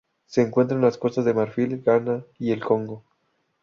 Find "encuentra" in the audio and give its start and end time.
0.41-0.75